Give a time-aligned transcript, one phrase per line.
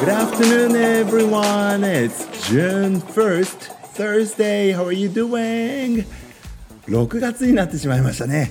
[0.00, 1.84] Good afternoon, everyone.
[1.84, 4.72] It's June 1st, Thursday.
[4.72, 6.06] How are you doing?
[6.86, 8.50] 6月になってしまいましたね。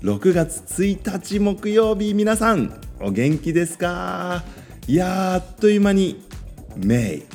[0.00, 4.42] 6月1日木曜日、皆さん、お元気ですか
[4.86, 6.24] いやあっという間に
[6.78, 7.26] May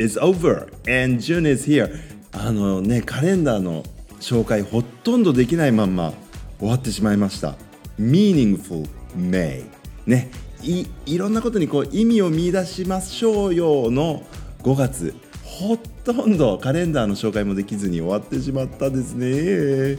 [0.00, 0.64] is over
[1.04, 1.96] and June is here.
[2.32, 3.84] あのね、カレンダーの
[4.18, 6.12] 紹介ほとんどできないまんま
[6.58, 7.54] 終わってしまいました。
[8.00, 9.64] Meaningful May。
[10.06, 10.28] ね、
[10.62, 14.22] いいろんなことにこう意味を見出しましょうよの
[14.62, 15.14] 5月。
[15.44, 19.98] ほとんどカレンダーの紹介もできずに終わってしまったですね。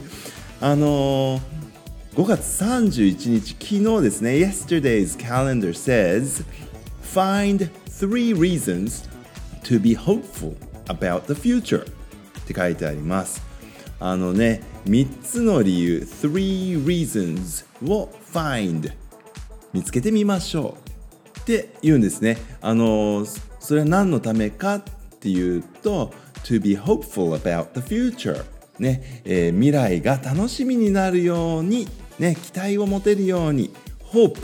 [0.60, 1.40] あのー、
[2.16, 6.44] 5月31日昨日ですね Yesterday's calendar says
[7.02, 9.08] Find three reasons
[9.64, 13.42] to be hopeful about the future って書いてあります。
[14.00, 18.92] あのね3つの理由3 reasons を find
[19.72, 20.76] 見つけてみましょ
[21.34, 22.38] うって言うんですね。
[22.60, 23.24] あの
[23.58, 24.82] それは何のためかっ
[25.20, 26.12] ていうと
[26.44, 28.44] to be hopeful about the future
[28.78, 31.86] ね、えー、未来が楽しみになるように
[32.18, 33.72] ね期待を持てるように
[34.12, 34.38] hope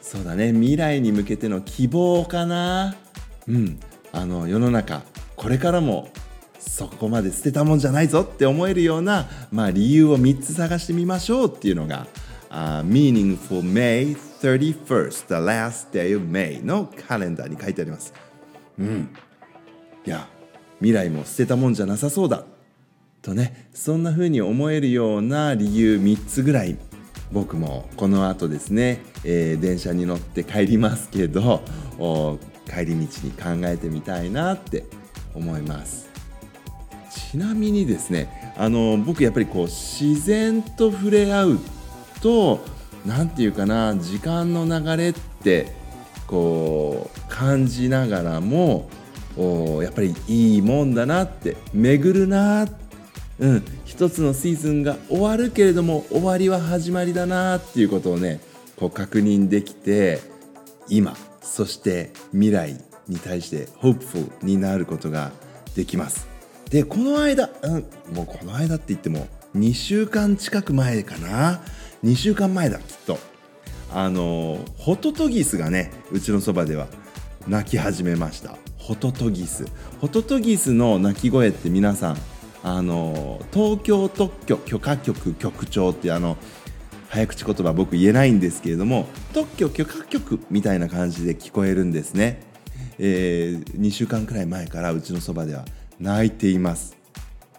[0.00, 0.52] そうだね。
[0.52, 2.94] 未来に向けての希望かな。
[3.48, 3.80] うん。
[4.12, 5.02] あの世の中
[5.36, 6.08] これからも
[6.58, 12.06] そこまで捨てたもんじゃないぞって思えるような、まあ、理由を3つ探してみましょうっていうのが、
[12.52, 18.12] uh, Meaningful May 31st, the last day of May のカレンダーに書いてあります。
[18.78, 19.08] うん。
[20.04, 20.28] いや、
[20.78, 22.44] 未来も捨てたもんじゃなさそうだ。
[23.22, 26.76] とね、そんな風に思えるような理由3つぐらい
[27.32, 31.62] 僕もこの後ですね、えー、電車に乗って帰りますけど
[32.66, 34.84] 帰り道に考えてみたいなって
[35.34, 36.10] 思います
[37.30, 41.58] ちなみにですねあの僕やっぱりこう自然と触れ合う
[42.22, 42.64] と
[43.04, 45.72] 何て言うかな時間の流れって
[46.26, 48.88] こう感じながらも
[49.82, 52.68] やっぱりいいもんだなって巡るな
[53.38, 58.40] うん一つのシーズンが終わるけれども終わりは始まりだなっていうことをね
[58.76, 60.20] こう確認できて
[60.88, 62.76] 今そして未来
[63.08, 65.32] に対してホープフルになることが
[65.74, 66.28] できます。
[66.70, 67.72] でこの間、うん、
[68.14, 71.60] もうこの間って言っても2週間近く前かな。
[72.04, 73.18] 2週間前だきっと。
[73.94, 76.86] あのホトトギスがねうちのそばでは
[77.46, 78.56] 鳴き始めました。
[78.78, 79.66] ホトトギス。
[80.00, 82.16] ホトトギスの鳴き声って皆さん
[82.62, 86.36] あの東京特許許可局局長ってあの
[87.08, 92.40] 早口言葉僕言えないんですけれども特許許可局みたいな感じで聞こえるんですね、
[92.98, 95.66] えー、2週間くらい前からうちのそばでは
[96.00, 96.96] 泣いています。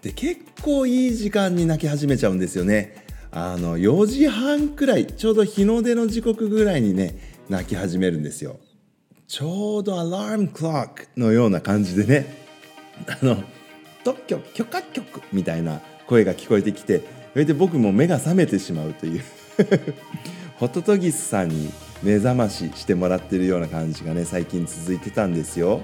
[0.02, 3.03] で結構いい時間に泣き始めちゃうんですよね。
[3.36, 7.18] あの4時半くらいちょうど日の出の時刻ぐらいにね
[7.48, 8.60] 泣き始めるんですよ。
[9.26, 12.36] ちょうどアラームクロックのような感じでね
[13.08, 13.42] あの
[14.04, 17.02] 特許許可局みたいな声が聞こえてきて
[17.32, 19.20] それで僕も目が覚めてしまうという。
[20.56, 21.72] ホトトギスさんに
[22.04, 25.80] 目覚まししてもらってるような感じがね最近続いてたんですよ。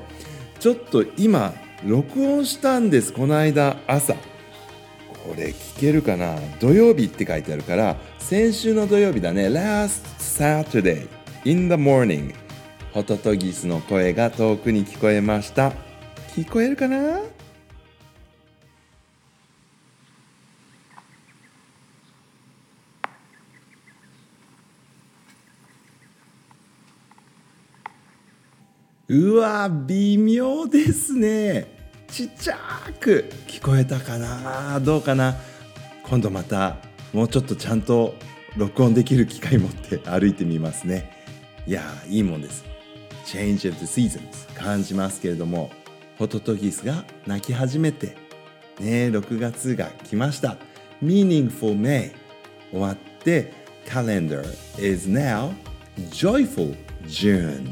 [0.61, 1.53] ちょっと今
[1.85, 4.15] 録音したんですこの間朝。
[5.25, 6.37] これ聞けるかな？
[6.61, 9.49] 土曜日って書いてあるから先週の土曜日だね。
[9.49, 11.09] Last Saturday
[11.45, 12.35] in the morning
[12.93, 15.73] ホトトギスの声が遠くに聞こえました。
[16.35, 17.21] 聞こえるかな？
[29.13, 31.80] うわ微妙ですね。
[32.11, 32.57] ちっちゃ
[32.99, 34.81] く聞こえたかな？
[34.81, 35.37] どうかな？
[36.03, 36.77] 今度また
[37.13, 38.15] もうちょっとちゃんと
[38.57, 41.11] 録音できる機会持って歩いてみますね。
[41.67, 42.65] いやいいもんです。
[43.27, 45.71] Change of the Seasons 感じますけれども
[46.19, 48.17] ホトトギスが泣き始めて
[48.81, 50.57] ね6月が来ました。
[51.03, 52.13] Meaningful May
[52.73, 53.53] 終わって
[53.87, 54.43] Calendar
[54.79, 55.53] is now
[56.11, 56.77] Joyful
[57.07, 57.71] June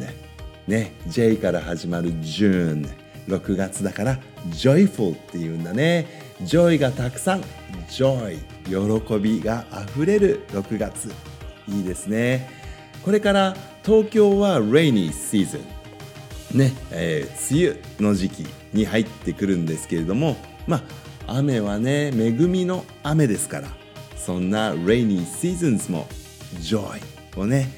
[0.68, 2.88] ね J から始まる June
[3.26, 4.18] 6月だから
[4.48, 6.06] joyful っていうんだね。
[6.42, 7.42] joy がたくさん
[7.88, 11.12] joy 喜びがあふれる6月。
[11.68, 12.48] いいですね。
[13.02, 15.60] これから東京は rainy season
[16.54, 20.36] ね、えー、梅雨の時期に入ってくるんですけれども
[20.66, 20.82] ま
[21.26, 23.68] あ雨はね恵みの雨ですから
[24.16, 26.06] そんな rainy seasons も
[26.60, 27.00] joy
[27.36, 27.68] をね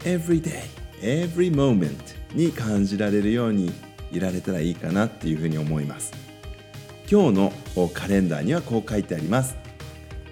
[0.00, 0.62] every day
[1.00, 1.96] every moment
[2.34, 3.72] に感じられるように
[4.12, 6.12] いられたらいいかなっていうふうに思います。
[7.10, 7.52] 今日の
[7.92, 9.56] カレンダーにはこう書いてあります。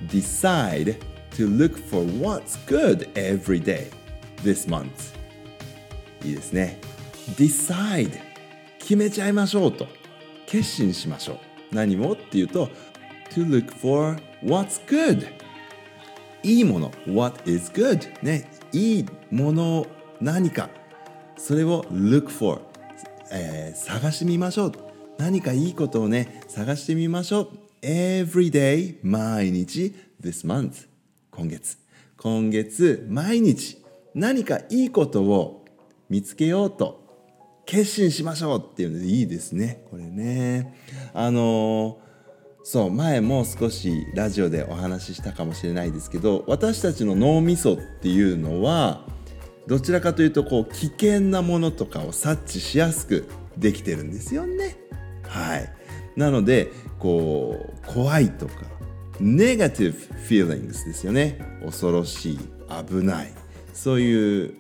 [0.09, 0.99] Decide
[1.33, 3.91] to look for what's good every day
[4.43, 5.15] this month.
[6.25, 6.79] いいですね。
[7.37, 8.19] Decide
[8.79, 9.87] 決めちゃいましょうと。
[10.47, 11.39] 決心しましょう。
[11.75, 12.69] 何をっていうと
[13.31, 15.27] to look for what's good.
[16.43, 16.91] いいもの。
[17.07, 18.13] What is good?
[18.23, 18.51] ね。
[18.73, 19.87] いいもの
[20.21, 20.69] 何か。
[21.37, 22.61] それを look for、
[23.33, 24.73] えー、探してみましょう
[25.19, 27.49] 何かいいことをね探してみましょう。
[27.83, 30.87] Every day 毎日 this month
[31.31, 31.79] 今月。
[32.17, 33.83] 今月毎日
[34.15, 35.65] 何かいいことを
[36.09, 37.03] 見つけようと
[37.65, 39.85] 決心しましょうっていうのでいいですね。
[39.91, 40.75] これね。
[41.15, 41.99] あの
[42.65, 49.05] そう前も少しラジオでお話ししたかもしれないですけど私たちの脳みそっていうのは
[49.67, 54.77] どちらかというとこう危険なものとかを察知しやすくできてるんですよね。
[55.23, 55.73] はい。
[56.17, 58.55] なのでこう怖いとか
[59.21, 59.99] ネガティブ
[60.29, 61.39] feelings ですよね。
[61.65, 62.39] 恐ろしい
[62.87, 63.33] 危ない。
[63.73, 64.55] そういう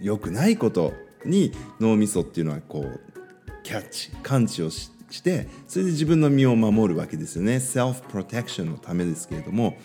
[0.00, 0.92] 良くないこと
[1.24, 3.00] に脳みそっていうのはこう
[3.62, 4.90] キャッチ感知をし
[5.22, 7.60] てそれで自分の身を守るわけですよね。
[7.60, 9.76] セルフプロテクションのためですけれども。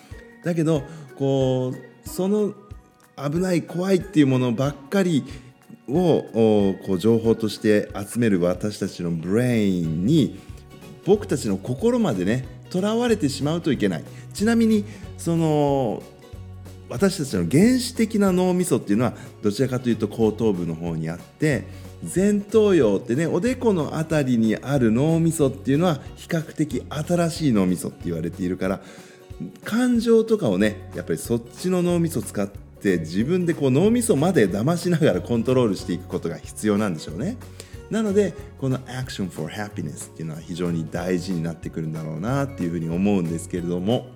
[0.43, 0.83] だけど
[1.17, 2.53] こうその
[3.29, 5.23] 危ない怖いっていうものばっかり
[5.87, 10.39] をこう情報として集める私たちのブレインに
[11.05, 14.03] 僕たちの心までねとらわれてしまうといけない。
[14.33, 14.85] ちなみに
[15.17, 16.01] その
[16.89, 21.65] 私たちの原始的な脳みそっていうのはどちらかというと後頭部の方にあって
[22.13, 28.81] 前頭葉ってねおでこの辺りにある脳みそっていうのは比較的新しい脳みそって言われているから
[29.63, 37.37] 感情とかをねやっぱりそっちの脳みそ使って自分でこう脳みそまで騙しながらコントロールしていくことが必要なんでしょうね。
[37.89, 44.07] なのでこの Action for Happiness っていうのは非常に大事になってくるんだろうなっていうふうに思うんですけれども。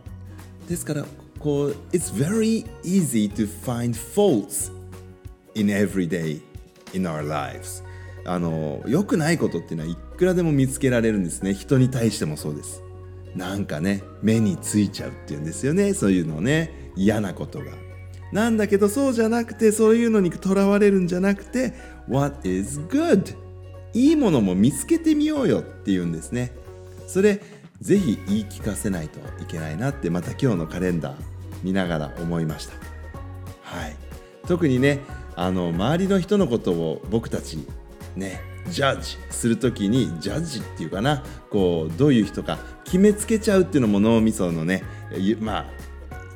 [0.68, 1.06] ですから
[1.40, 4.72] こう It's very easy to find faults
[5.54, 6.42] in every day
[6.94, 7.84] in our lives.
[8.26, 11.54] あの良くないことっていうのはいくらでも見つけられるんですね。
[11.54, 12.82] 人に対してもそうです。
[13.36, 15.94] なんかね目についちゃうっていうんですよね。
[15.94, 17.85] そういうのね嫌なことが。
[18.36, 21.74] なんだけどそうじゃなくてそういうのにとらわれるんじゃなくて
[22.10, 23.34] What is good?
[23.94, 26.52] いいものも見つけてみようよっていうんですね。
[27.08, 27.42] それ
[27.80, 31.16] ぜひ言い聞かせないといけないなってまた今日のカレンダー
[31.64, 32.74] 見ながら思いました。
[33.62, 33.96] はい、
[34.46, 35.00] 特にね
[35.38, 37.58] あの周りの人のことを僕たち
[38.18, 44.84] ねジャッジする時にジャッジっていうかなこうどういう人か決めつけちゃうっていうのも脳みそのね
[45.40, 45.66] まあ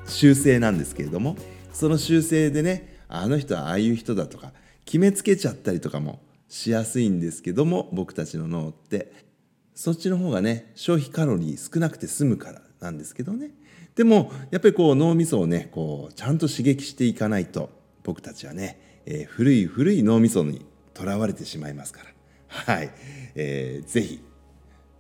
[0.06, 1.36] 習性なんですけれども
[1.80, 4.52] その習性でねあの人はああいう人だとか
[4.84, 9.30] 決めつけちゃったりとかもしやすいんですけども僕たちの脳って。
[9.76, 13.52] そっちの方がね消費カロリー少なくて済むからなんですけどね。
[13.96, 17.70] でもやっぱりこう脳みそをねこうちゃんと刺激していかないと
[18.04, 22.10] 僕たちはね、えー、古い古い脳みそにとらわれてしまいますから。
[22.50, 22.92] はい、
[23.36, 24.22] えー、ぜひ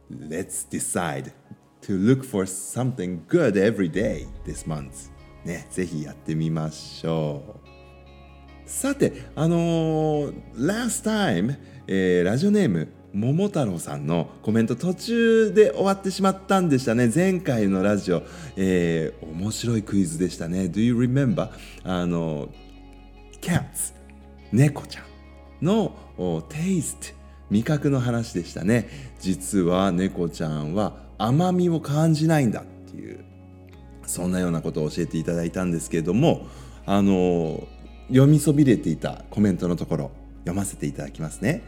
[0.10, 1.34] Let's decide
[1.82, 5.19] to look for something good every day this month.
[5.46, 7.70] ねぜひやってみましょう。
[8.70, 11.58] さてあのー、last time、
[11.88, 17.12] えー、ラジオネーム桃太郎さんのコメント途中で終わってしまったんでしたね。
[17.14, 18.22] 前回のラジオ、
[18.56, 20.66] えー、面白いクイズでしたね。
[20.66, 21.50] Do you remember?
[21.84, 22.50] あの
[23.42, 23.96] Cats
[24.52, 25.96] 猫ちゃんの
[26.50, 27.08] テイスト
[27.50, 28.88] 味覚の話でしたね。
[29.20, 33.26] 実は猫ちゃんは甘みを感じないんだっていう。
[34.10, 36.48] そんなようなことを教えていただいたんですけれども
[36.86, 37.68] あの
[38.08, 41.62] 読みそびれていたコメントのところ読ませていただきますね。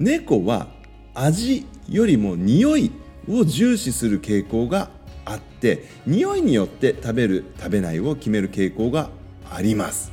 [0.00, 0.66] 猫は
[1.14, 2.90] 味よりも匂い
[3.28, 4.90] を重視する傾向が
[5.24, 9.10] あって匂いによって食べる食べないを決める傾向が
[9.48, 10.10] あります。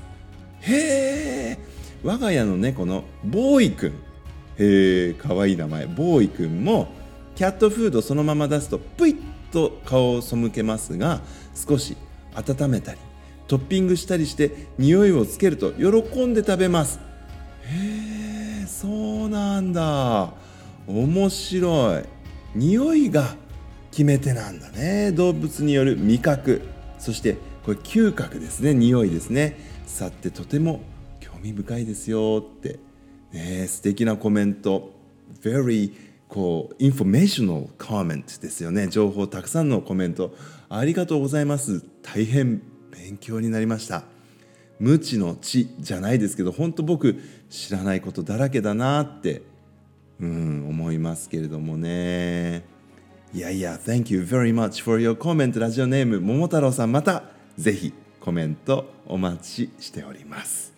[0.62, 1.58] へえ
[2.04, 3.94] 我が家の猫のボーイくんへ
[5.10, 5.88] えかわいい名前。
[5.88, 6.90] ボーイくんも
[7.36, 11.22] キャットフードそのまま出すとプイッと顔を背けますが
[11.56, 11.96] 少し
[12.34, 13.00] 温めたり
[13.48, 17.00] トッピングしたりして匂いをつけると喜んで食べます。
[17.62, 18.88] へえそ
[19.26, 20.34] うなんだ。
[20.88, 22.04] 面白い。
[22.56, 23.36] 匂いが
[23.92, 25.12] 決め手なんだね。
[25.14, 26.64] 動物による味覚。
[26.98, 28.74] そしてこれ嗅覚ですね。
[28.74, 29.58] 匂いですね。
[29.86, 30.82] さてとても
[31.22, 32.80] 興味深いですよって。
[33.32, 34.92] ね素敵なコメント。
[35.42, 35.94] Very
[36.36, 38.90] こう informational comment ですよね。
[38.90, 40.36] 情報たくさんのコメント。
[40.68, 41.82] ありがとうございます。
[42.04, 42.62] 大変
[42.92, 44.04] 勉強になりました。
[44.78, 49.44] 無知の知じゃないですけど本当僕知らないことだらけだなって
[50.20, 52.66] うん思いますけれどもね。
[53.34, 57.24] いやいや Thank you very much for your comment ラジオネーム桃太郎さんまた
[57.58, 60.75] ぜひコメントお待ちしております。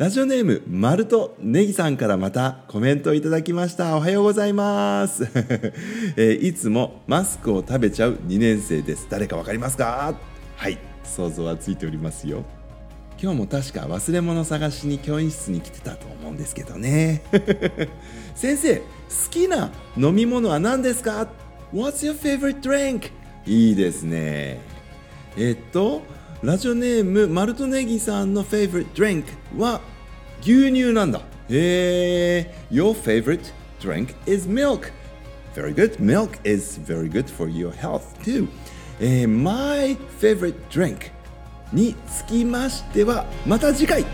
[0.00, 3.98] ラジオネーム、マルトネギさんからまたコメントをいただきました。
[3.98, 5.24] おはようございます。
[6.16, 9.06] えー、いつもマスクを食べちゃう2年生です。
[9.10, 10.14] 誰かわかりますか？
[10.56, 12.44] はい、想像はついておりますよ。
[13.22, 17.20] 今日も確か忘れ物探しに教員室に来てたと思うんですけどね。
[18.34, 18.82] 先生、好
[19.30, 21.28] きな飲み物は何ですか
[21.74, 23.10] ?What's your favorite drink?
[23.44, 24.60] いいですね。
[25.36, 26.00] えっと、
[26.43, 29.25] ラジオネームマルトネギさんの favorite drink
[29.57, 29.81] は
[30.41, 31.19] 牛乳なんだ。
[31.49, 32.55] へえ。
[32.71, 34.91] Your favorite drink is milk.
[35.55, 35.99] Very good.
[35.99, 38.47] Milk is very good for your health too.
[38.99, 41.11] えー、my favorite drink
[41.73, 44.05] につきましてはまた次回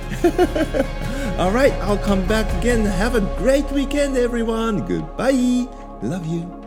[1.37, 2.85] Alright, I'll come back again.
[2.85, 4.85] Have a great weekend everyone.
[4.85, 5.67] Goodbye.
[6.01, 6.64] Love you.